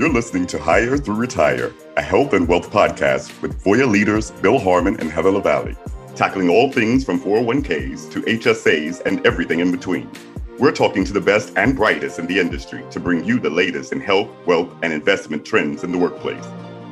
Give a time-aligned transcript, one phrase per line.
[0.00, 4.58] You're listening to Hire Through Retire, a health and wealth podcast with Voya leaders Bill
[4.58, 5.76] Harmon and Heather Lavallee,
[6.16, 10.10] tackling all things from 401ks to HSAs and everything in between.
[10.58, 13.92] We're talking to the best and brightest in the industry to bring you the latest
[13.92, 16.46] in health, wealth, and investment trends in the workplace.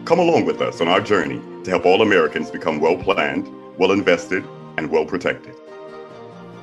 [0.04, 3.48] Come along with us on our journey to help all Americans become well planned,
[3.78, 4.44] well invested,
[4.76, 5.56] and well protected.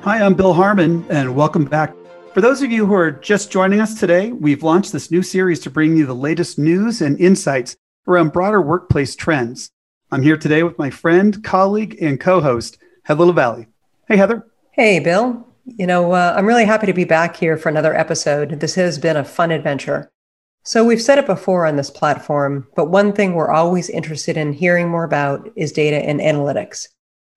[0.02, 1.92] Hi, I'm Bill Harmon, and welcome back
[2.36, 5.58] for those of you who are just joining us today, we've launched this new series
[5.60, 9.70] to bring you the latest news and insights around broader workplace trends.
[10.12, 13.68] I'm here today with my friend, colleague, and co host, Heather Lavallee.
[14.06, 14.46] Hey, Heather.
[14.72, 15.48] Hey, Bill.
[15.64, 18.60] You know, uh, I'm really happy to be back here for another episode.
[18.60, 20.10] This has been a fun adventure.
[20.62, 24.52] So, we've said it before on this platform, but one thing we're always interested in
[24.52, 26.86] hearing more about is data and analytics.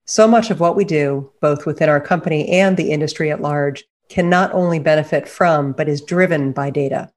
[0.04, 3.86] So much of what we do, both within our company and the industry at large,
[4.10, 7.10] can not only benefit from, but is driven by data.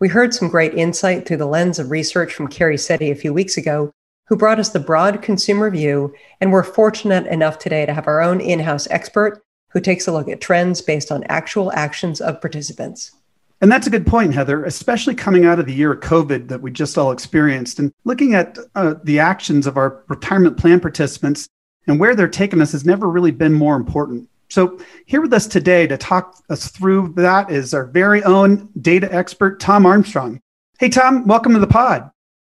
[0.00, 3.32] We heard some great insight through the lens of research from Carrie Setti a few
[3.32, 3.92] weeks ago,
[4.26, 8.22] who brought us the broad consumer view, and we're fortunate enough today to have our
[8.22, 9.42] own in house expert
[9.72, 13.12] who takes a look at trends based on actual actions of participants.
[13.60, 16.62] And that's a good point, Heather, especially coming out of the year of COVID that
[16.62, 21.46] we just all experienced and looking at uh, the actions of our retirement plan participants
[21.86, 24.28] and where they're taking us has never really been more important.
[24.50, 29.12] So, here with us today to talk us through that is our very own data
[29.14, 30.40] expert, Tom Armstrong.
[30.80, 32.10] Hey, Tom, welcome to the pod.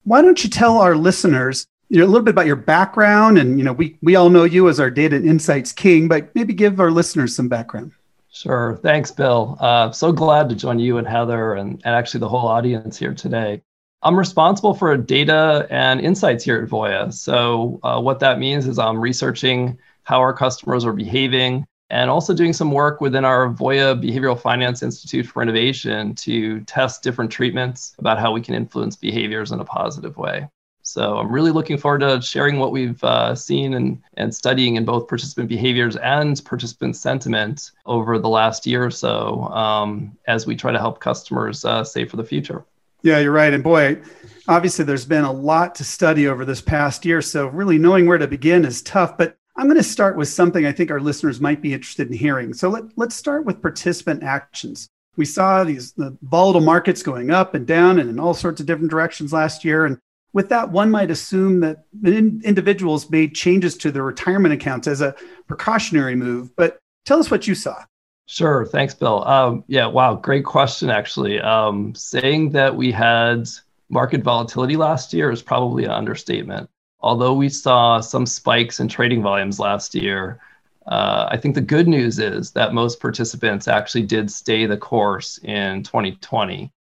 [0.05, 3.39] Why don't you tell our listeners you know, a little bit about your background?
[3.39, 6.33] And, you know, we, we all know you as our data and insights king, but
[6.37, 7.91] maybe give our listeners some background.
[8.31, 8.79] Sure.
[8.85, 9.57] Thanks, Bill.
[9.59, 13.15] Uh, so glad to join you and Heather and, and actually the whole audience here
[13.15, 13.63] today.
[14.05, 17.13] I'm responsible for data and insights here at Voya.
[17.13, 22.33] So, uh, what that means is I'm researching how our customers are behaving and also
[22.33, 27.95] doing some work within our Voya Behavioral Finance Institute for Innovation to test different treatments
[27.99, 30.49] about how we can influence behaviors in a positive way.
[30.83, 34.85] So I'm really looking forward to sharing what we've uh, seen and, and studying in
[34.85, 40.57] both participant behaviors and participant sentiment over the last year or so um, as we
[40.57, 42.65] try to help customers uh, save for the future.
[43.03, 43.53] Yeah, you're right.
[43.53, 44.01] And boy,
[44.49, 47.23] obviously there's been a lot to study over this past year.
[47.23, 49.17] So really knowing where to begin is tough.
[49.17, 52.15] But I'm going to start with something I think our listeners might be interested in
[52.15, 52.55] hearing.
[52.55, 54.89] So let, let's start with participant actions.
[55.17, 58.67] We saw these the volatile markets going up and down and in all sorts of
[58.67, 59.85] different directions last year.
[59.85, 59.99] And
[60.33, 65.15] with that, one might assume that individuals made changes to their retirement accounts as a
[65.47, 66.57] precautionary move.
[66.57, 67.85] But tell us what you saw.
[68.25, 68.65] Sure.
[68.65, 69.29] Thanks, Bill.
[69.29, 70.15] Um, yeah, wow.
[70.15, 71.39] Great question, actually.
[71.39, 73.47] Um, saying that we had
[73.91, 76.71] market volatility last year is probably an understatement
[77.03, 80.41] although we saw some spikes in trading volumes last year,
[80.87, 85.39] uh, I think the good news is that most participants actually did stay the course
[85.39, 86.73] in 2020,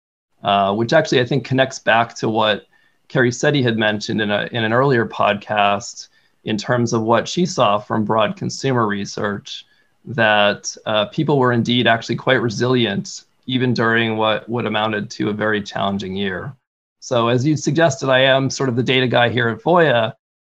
[0.42, 2.66] uh, which actually I think connects back to what
[3.08, 6.08] Carrie Setti had mentioned in, a, in an earlier podcast
[6.44, 9.66] in terms of what she saw from broad consumer research,
[10.04, 15.32] that uh, people were indeed actually quite resilient even during what would amounted to a
[15.32, 16.54] very challenging year.
[17.00, 20.12] So as you suggested, I am sort of the data guy here at Voya,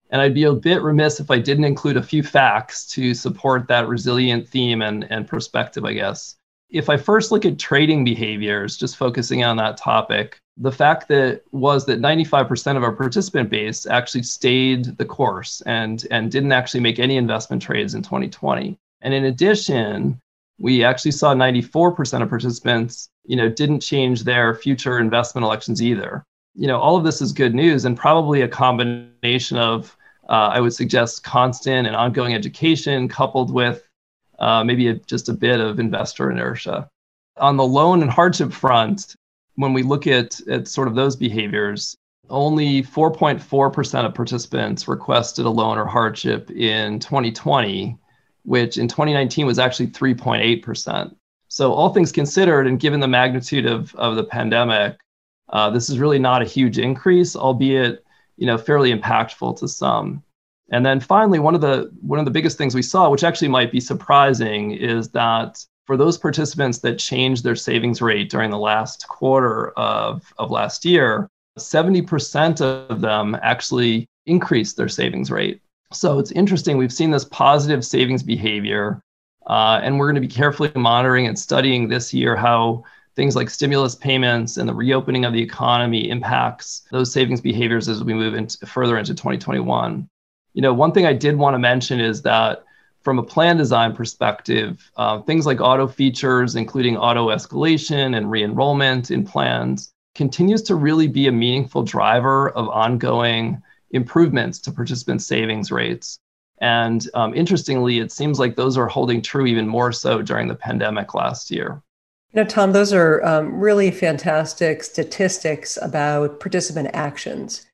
[0.09, 3.68] and I'd be a bit remiss if I didn't include a few facts to support
[3.68, 6.36] that resilient theme and, and perspective, I guess.
[6.69, 11.41] If I first look at trading behaviors, just focusing on that topic, the fact that
[11.52, 16.80] was that 95% of our participant base actually stayed the course and, and didn't actually
[16.80, 18.78] make any investment trades in 2020.
[19.02, 20.19] And in addition,
[20.59, 26.25] we actually saw 94% of participants, you know, didn't change their future investment elections either
[26.57, 29.95] you know, all of this is good news and probably a combination of,
[30.28, 33.88] uh, I would suggest, constant and ongoing education coupled with
[34.40, 36.90] uh, maybe a, just a bit of investor inertia.
[37.38, 39.16] On the loan and hardship front,
[39.56, 41.95] when we look at, at sort of those behaviors,
[42.29, 47.95] only 4.4% of participants requested a loan or hardship in 2020,
[48.44, 51.16] which in 2019 was actually 3.8%.
[51.50, 54.97] So, all things considered, and given the magnitude of, of the pandemic,
[55.50, 58.04] uh, this is really not a huge increase, albeit
[58.38, 60.24] you know fairly impactful to some.
[60.69, 63.48] And then finally, one of the one of the biggest things we saw, which actually
[63.48, 68.60] might be surprising, is that for those participants that changed their savings rate during the
[68.60, 75.62] last quarter of, of last year, 70% of them actually increased their savings rate.
[75.94, 76.77] So it's interesting.
[76.77, 79.01] We've seen this positive savings behavior,
[79.48, 82.83] uh, and we're going to be carefully monitoring and studying this year how
[83.18, 88.04] things like stimulus payments and the reopening of the economy impacts those savings behaviors as
[88.04, 90.08] we move into, further into 2021.
[90.54, 92.64] You know, one thing I did want to mention is that
[93.02, 99.10] from a plan design perspective, uh, things like auto features, including auto escalation and re-enrollment
[99.10, 103.60] in plans, continues to really be a meaningful driver of ongoing
[103.92, 106.20] improvements to participant savings rates.
[106.62, 110.56] And um, interestingly, it seems like those are holding true even more so during the
[110.56, 111.81] pandemic last year.
[112.33, 117.65] You know, Tom, those are um, really fantastic statistics about participant actions.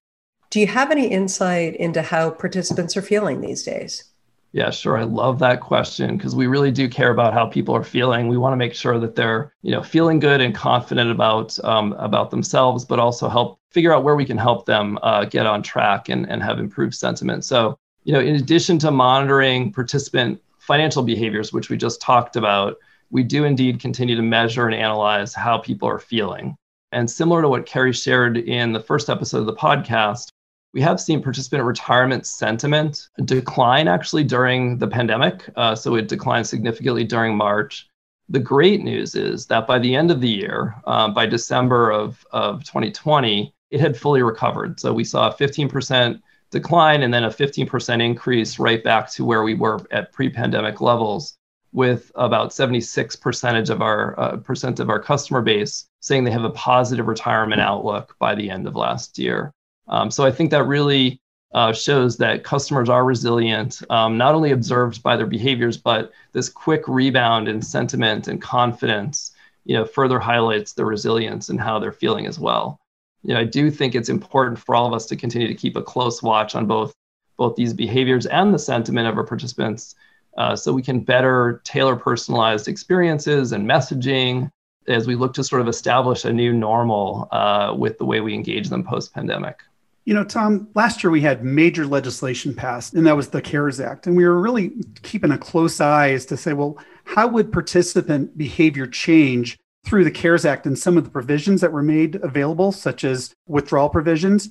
[0.52, 4.04] Do you have any insight into how participants are feeling these days?
[4.52, 5.00] Yeah, sure.
[5.00, 8.28] I love that question because we really do care about how people are feeling.
[8.28, 11.94] We want to make sure that they're, you know, feeling good and confident about um,
[11.94, 15.64] about themselves, but also help figure out where we can help them uh, get on
[15.64, 17.44] track and, and have improved sentiment.
[17.44, 22.78] So, you know, in addition to monitoring participant financial behaviors, which we just talked about,
[23.12, 26.56] we do indeed continue to measure and analyze how people are feeling.
[26.92, 30.30] And similar to what Carrie shared in the first episode of the podcast,
[30.74, 35.48] we have seen participant retirement sentiment decline actually during the pandemic.
[35.56, 37.88] Uh, so it declined significantly during March.
[38.30, 42.26] The great news is that by the end of the year, uh, by December of,
[42.32, 44.80] of 2020, it had fully recovered.
[44.80, 46.22] So we saw a 15%
[46.52, 51.38] decline and then a 15% increase right back to where we were at pre-pandemic levels
[51.74, 56.44] with about 76 percentage of our uh, percent of our customer base saying they have
[56.44, 59.52] a positive retirement outlook by the end of last year.
[59.88, 61.20] Um, so I think that really
[61.54, 66.50] uh, shows that customers are resilient, um, not only observed by their behaviors, but this
[66.50, 69.32] quick rebound in sentiment and confidence,
[69.66, 72.80] you know, further highlights the resilience and how they're feeling as well.
[73.24, 75.76] You know, I do think it's important for all of us to continue to keep
[75.76, 76.94] a close watch on both
[77.36, 79.96] both these behaviors and the sentiment of our participants,
[80.38, 84.50] uh, so we can better tailor personalized experiences and messaging
[84.88, 88.34] as we look to sort of establish a new normal uh, with the way we
[88.34, 89.60] engage them post pandemic.
[90.06, 93.80] You know, Tom, last year we had major legislation passed, and that was the CARES
[93.80, 94.06] Act.
[94.06, 98.38] And we were really keeping a close eye as to say, well, how would participant
[98.38, 102.74] behavior change through the CARES Act and some of the provisions that were made available,
[102.74, 104.50] such as withdrawal provisions?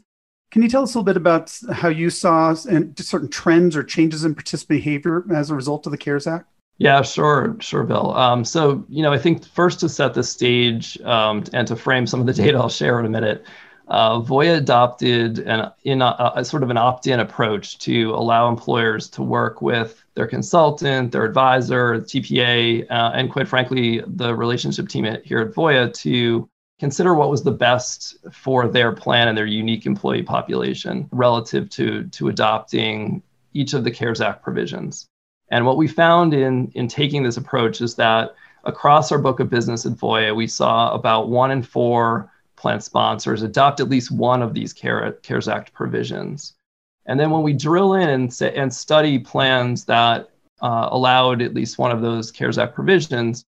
[0.52, 3.82] Can you tell us a little bit about how you saw and certain trends or
[3.82, 6.46] changes in participant behavior as a result of the CARES Act?
[6.76, 8.12] Yeah, sure, sure, Bill.
[8.14, 12.06] Um, so, you know, I think first to set the stage um, and to frame
[12.06, 13.46] some of the data I'll share in a minute,
[13.88, 19.08] uh, Voya adopted an in a, a, sort of an opt-in approach to allow employers
[19.10, 25.06] to work with their consultant, their advisor, TPA, uh, and quite frankly, the relationship team
[25.06, 26.48] at, here at Voya to
[26.82, 32.08] consider what was the best for their plan and their unique employee population relative to
[32.08, 35.06] to adopting each of the CARES Act provisions.
[35.52, 38.34] And what we found in in taking this approach is that
[38.64, 43.42] across our book of business at Voya, we saw about one in four plan sponsors
[43.42, 46.54] adopt at least one of these CARES Act provisions.
[47.06, 50.30] And then when we drill in and, say, and study plans that
[50.60, 53.44] uh, allowed at least one of those CARES Act provisions,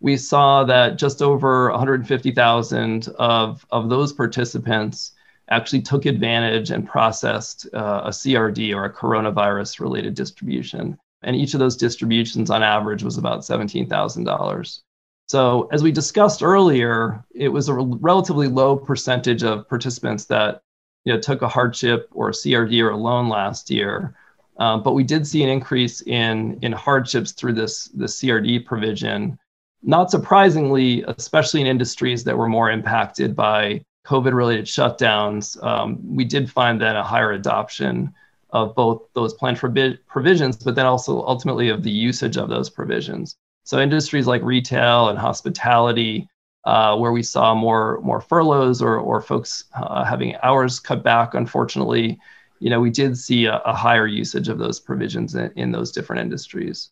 [0.00, 5.12] we saw that just over 150,000 of, of those participants
[5.50, 10.98] actually took advantage and processed uh, a CRD or a coronavirus related distribution.
[11.22, 14.80] And each of those distributions on average was about $17,000.
[15.26, 20.62] So, as we discussed earlier, it was a relatively low percentage of participants that
[21.04, 24.14] you know, took a hardship or a CRD or a loan last year.
[24.58, 29.38] Um, but we did see an increase in, in hardships through this, this CRD provision.
[29.82, 36.24] Not surprisingly, especially in industries that were more impacted by COVID related shutdowns, um, we
[36.24, 38.12] did find that a higher adoption
[38.50, 43.36] of both those plan provisions, but then also ultimately of the usage of those provisions.
[43.64, 46.26] So industries like retail and hospitality,
[46.64, 51.34] uh, where we saw more more furloughs or or folks uh, having hours cut back,
[51.34, 52.18] unfortunately,
[52.60, 55.92] you know, we did see a, a higher usage of those provisions in, in those
[55.92, 56.90] different industries.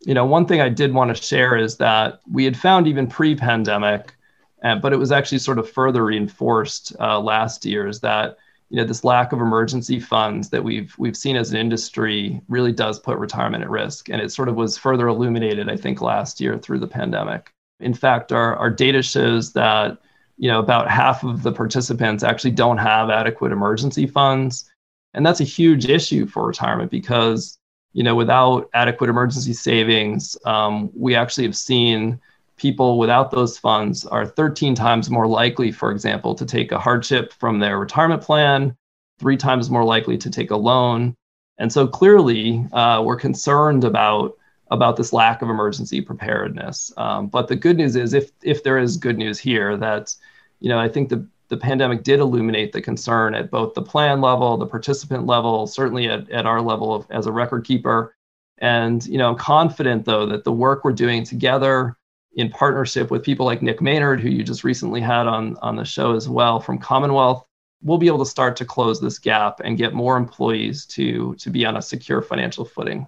[0.00, 3.06] You know, one thing I did want to share is that we had found even
[3.06, 4.14] pre-pandemic,
[4.62, 8.36] uh, but it was actually sort of further reinforced uh, last year, is that
[8.68, 12.72] you know this lack of emergency funds that we've we've seen as an industry really
[12.72, 14.08] does put retirement at risk.
[14.08, 17.52] And it sort of was further illuminated i think last year through the pandemic.
[17.80, 19.98] In fact our, our data shows that
[20.36, 24.70] you know about half of the participants actually don't have adequate emergency funds.
[25.14, 27.58] And that's a huge issue for retirement because
[27.92, 32.20] you know without adequate emergency savings um, we actually have seen
[32.56, 37.32] people without those funds are 13 times more likely, for example, to take a hardship
[37.32, 38.76] from their retirement plan,
[39.18, 41.14] three times more likely to take a loan.
[41.58, 44.36] And so clearly, uh, we're concerned about
[44.72, 46.92] about this lack of emergency preparedness.
[46.96, 50.14] Um, but the good news is, if if there is good news here, that
[50.60, 54.20] you know, I think the the pandemic did illuminate the concern at both the plan
[54.20, 58.14] level, the participant level, certainly at, at our level of, as a record keeper.
[58.58, 61.96] And you know, I'm confident though that the work we're doing together
[62.34, 65.84] in partnership with people like Nick Maynard, who you just recently had on, on the
[65.84, 67.44] show as well from Commonwealth,
[67.82, 71.50] we'll be able to start to close this gap and get more employees to, to
[71.50, 73.06] be on a secure financial footing.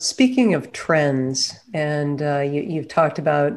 [0.00, 3.52] Speaking of trends, and uh, you, have talked about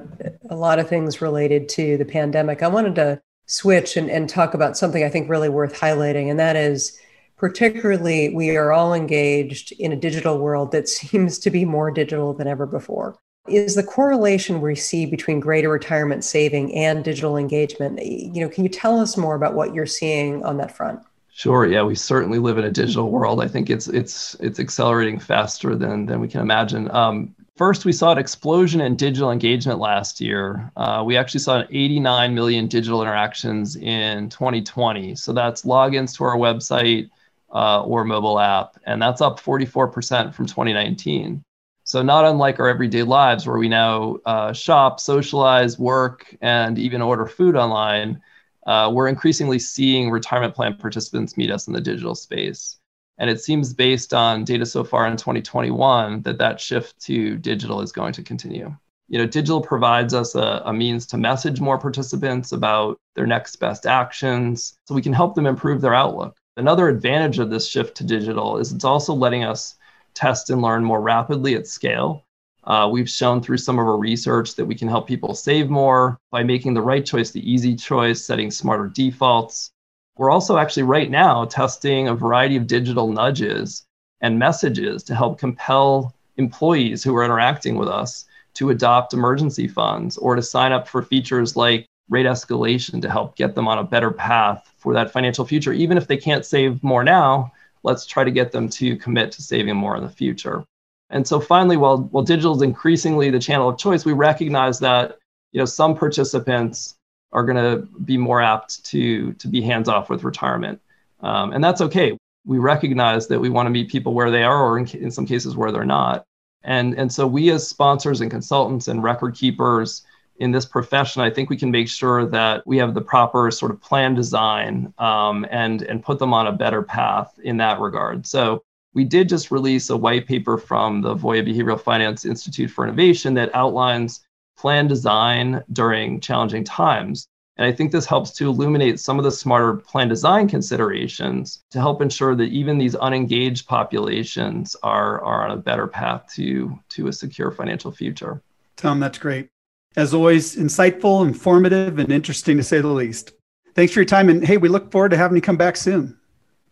[0.50, 4.54] a lot of things related to the pandemic, I wanted to switch and, and talk
[4.54, 6.98] about something I think really worth highlighting, and that is
[7.38, 12.34] particularly we are all engaged in a digital world that seems to be more digital
[12.34, 13.18] than ever before.
[13.48, 18.66] Is the correlation we see between greater retirement saving and digital engagement you know can
[18.66, 21.00] you tell us more about what you're seeing on that front?
[21.32, 23.42] Sure yeah we certainly live in a digital world.
[23.42, 26.92] I think it's it's it's accelerating faster than than we can imagine.
[26.92, 30.72] Um, first we saw an explosion in digital engagement last year.
[30.78, 36.38] Uh, we actually saw 89 million digital interactions in 2020 so that's logins to our
[36.38, 37.10] website
[37.54, 41.44] uh, or mobile app and that's up 44% from 2019
[41.88, 47.02] so, not unlike our everyday lives where we now uh, shop, socialize, work, and even
[47.02, 48.22] order food online,
[48.66, 52.78] uh, we're increasingly seeing retirement plan participants meet us in the digital space.
[53.18, 57.82] And it seems based on data so far in 2021 that that shift to digital
[57.82, 58.76] is going to continue.
[59.10, 63.56] You know, digital provides us a, a means to message more participants about their next
[63.56, 66.38] best actions so we can help them improve their outlook.
[66.58, 69.76] Another advantage of this shift to digital is it's also letting us
[70.14, 72.26] test and learn more rapidly at scale.
[72.64, 76.20] Uh, we've shown through some of our research that we can help people save more
[76.32, 79.72] by making the right choice the easy choice, setting smarter defaults.
[80.18, 83.86] We're also actually right now testing a variety of digital nudges
[84.22, 90.18] and messages to help compel employees who are interacting with us to adopt emergency funds
[90.18, 93.84] or to sign up for features like rate escalation to help get them on a
[93.84, 95.74] better path for that financial future.
[95.74, 97.52] Even if they can't save more now,
[97.84, 100.64] let's try to get them to commit to saving more in the future.
[101.10, 105.20] And so finally, while, while digital is increasingly the channel of choice, we recognize that
[105.52, 106.97] you know some participants
[107.32, 110.82] are going to be more apt to, to be hands off with retirement.
[111.22, 112.18] Um, and that's okay.
[112.46, 115.26] We recognize that we want to meet people where they are, or in, in some
[115.26, 116.26] cases where they're not.
[116.64, 120.04] And, and so we as sponsors and consultants and record keepers
[120.40, 123.72] in this profession, I think we can make sure that we have the proper sort
[123.72, 128.28] of plan design um, and and put them on a better path in that regard.
[128.28, 132.86] So we did just release a white paper from the Voya Behavioral Finance Institute for
[132.86, 134.27] Innovation that outlines
[134.58, 137.28] plan design during challenging times.
[137.58, 141.80] And I think this helps to illuminate some of the smarter plan design considerations to
[141.80, 147.08] help ensure that even these unengaged populations are, are on a better path to, to
[147.08, 148.42] a secure financial future.
[148.76, 149.50] Tom, that's great.
[149.96, 153.32] As always, insightful, informative, and interesting to say the least.
[153.74, 154.30] Thanks for your time.
[154.30, 156.16] And hey, we look forward to having you come back soon.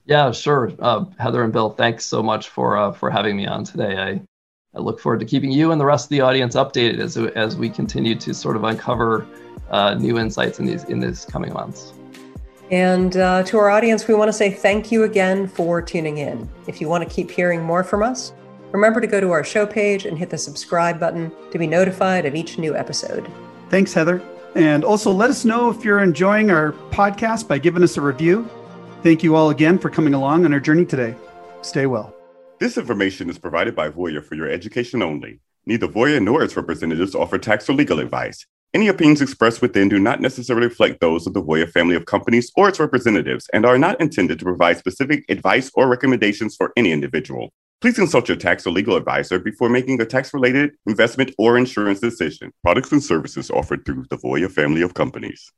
[0.05, 0.71] Yeah, sure.
[0.77, 3.97] Uh, Heather and Bill, thanks so much for uh, for having me on today.
[3.97, 4.21] I,
[4.75, 7.55] I look forward to keeping you and the rest of the audience updated as, as
[7.55, 9.25] we continue to sort of uncover
[9.69, 11.93] uh, new insights in these in these coming months.
[12.71, 16.49] And uh, to our audience, we want to say thank you again for tuning in.
[16.67, 18.33] If you want to keep hearing more from us,
[18.75, 22.25] Remember to go to our show page and hit the subscribe button to be notified
[22.25, 23.25] of each new episode.
[23.69, 24.21] Thanks, Heather.
[24.55, 28.49] And also let us know if you're enjoying our podcast by giving us a review.
[29.01, 31.15] Thank you all again for coming along on our journey today.
[31.61, 32.13] Stay well.
[32.57, 35.41] This information is provided by Voya for your education only.
[35.65, 38.45] Neither Voya nor its representatives offer tax or legal advice.
[38.73, 42.53] Any opinions expressed within do not necessarily reflect those of the Voya family of companies
[42.55, 46.93] or its representatives and are not intended to provide specific advice or recommendations for any
[46.93, 47.51] individual.
[47.81, 51.99] Please consult your tax or legal advisor before making a tax related investment or insurance
[51.99, 52.53] decision.
[52.63, 55.51] Products and services offered through the Voya family of companies.